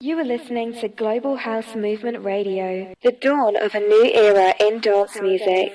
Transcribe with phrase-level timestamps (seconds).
[0.00, 4.78] You are listening to Global House Movement Radio, the dawn of a new era in
[4.78, 5.72] dance music.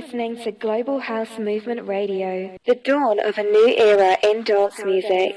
[0.00, 5.36] Listening to Global House Movement Radio, the dawn of a new era in dance music.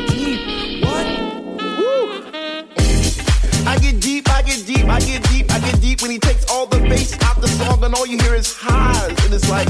[4.91, 7.81] I get deep, I get deep, when he takes all the bass out the song
[7.85, 9.69] and all you hear is highs, and it's like,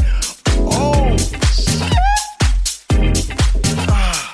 [0.58, 1.16] oh
[1.46, 1.94] shit.
[3.88, 4.34] Ah,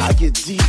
[0.00, 0.60] I get deep.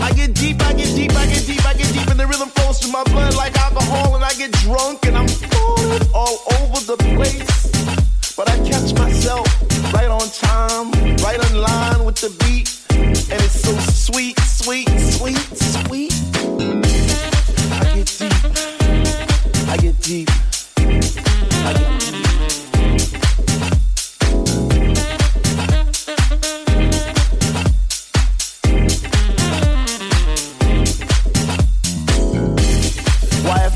[0.00, 2.50] I get deep, I get deep, I get deep, I get deep, and the rhythm
[2.50, 6.80] flows through my blood like alcohol, and I get drunk and I'm falling all over
[6.86, 8.36] the place.
[8.36, 9.46] But I catch myself
[9.92, 15.59] right on time, right in line with the beat, and it's so sweet, sweet, sweet.
[20.10, 20.28] Deep,
[20.76, 21.14] I get deep,
[21.54, 22.26] I get deep.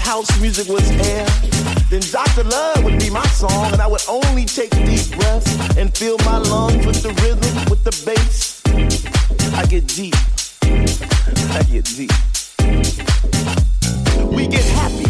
[0.00, 1.24] house music was air,
[1.88, 2.42] then Dr.
[2.42, 6.38] Love would be my song, and I would only take deep breaths and fill my
[6.38, 8.60] lungs with the rhythm, with the bass.
[9.54, 10.16] I get deep.
[11.54, 12.10] I get deep.
[14.34, 15.03] We get happy,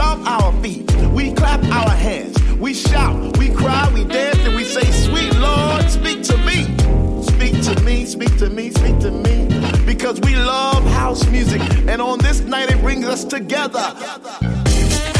[0.00, 4.64] stomp our feet, we clap our hands, we shout, we cry, we dance, and we
[4.64, 6.60] say, Sweet Lord, speak to me.
[7.22, 9.36] Speak to me, speak to me, speak to me.
[9.84, 11.60] Because we love house music.
[11.86, 13.94] And on this night, it brings us together.
[14.64, 15.19] They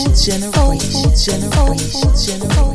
[0.00, 2.69] she's in the room she's in the room she's in the room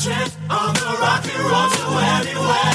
[0.00, 2.69] chant on the rock and roll to anywhere.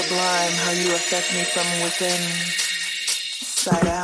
[0.00, 2.22] Sublime how you affect me from within,
[3.42, 3.97] side out.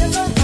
[0.00, 0.37] never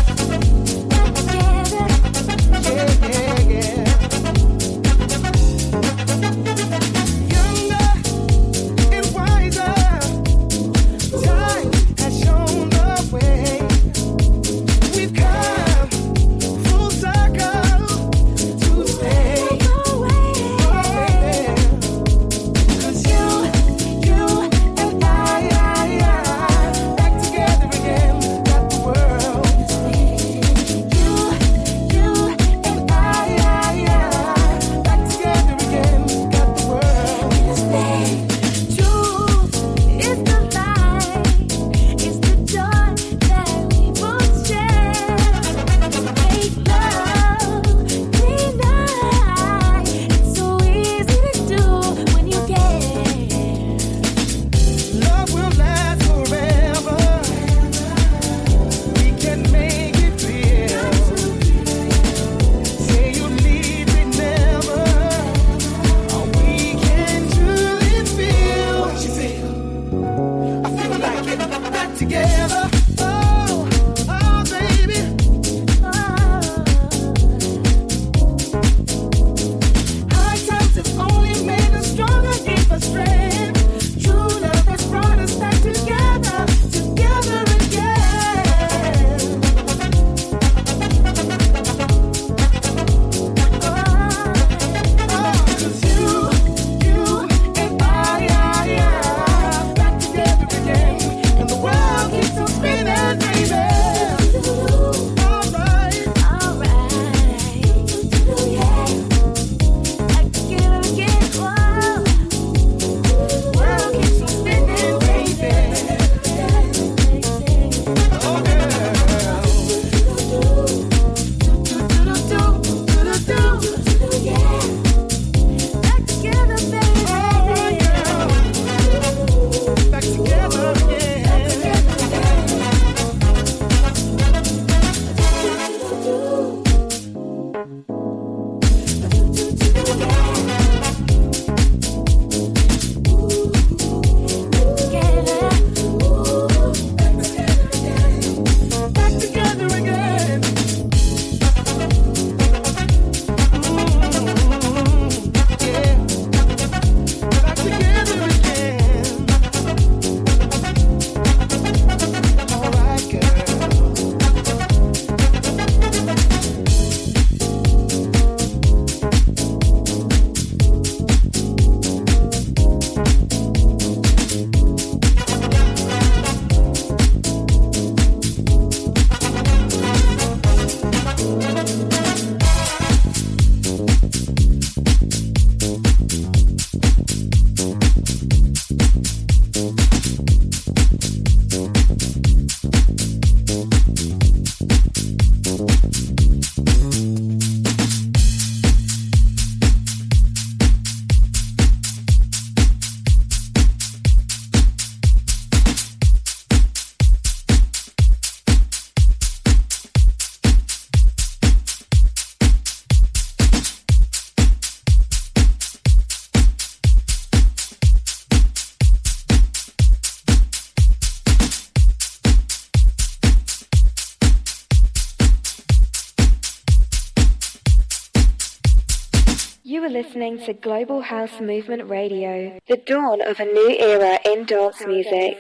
[229.95, 235.39] listening to Global House Movement Radio, the dawn of a new era in dance music.